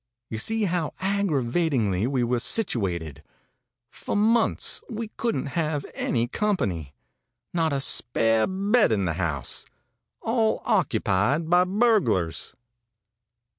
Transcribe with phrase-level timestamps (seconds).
[0.31, 3.23] You see how aggravatingly we were situated.
[3.91, 6.95] For months we couldn't have any company.
[7.53, 9.63] Not a spare bed in the house;
[10.19, 12.55] all occupied by burglars.